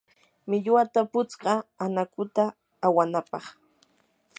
[0.49, 2.43] millwata putskaa anakuta
[2.85, 3.45] awanapaq.